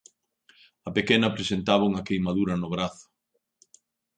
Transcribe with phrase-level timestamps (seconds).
[0.87, 3.05] A pequena presentaba unha queimadura no brazo.